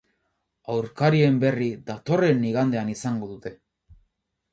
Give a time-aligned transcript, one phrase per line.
[0.75, 3.53] Aurkarien berri datorren igandean izango dute.